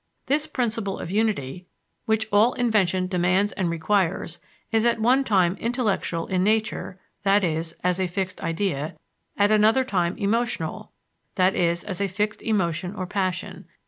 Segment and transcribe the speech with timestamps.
[0.25, 1.67] This principle of unity,
[2.05, 4.39] which all invention demands and requires,
[4.71, 8.95] is at one time intellectual in nature, i.e., as a fixed idea;
[9.37, 10.91] at another time emotional,
[11.37, 13.67] i.e., as a fixed emotion or passion.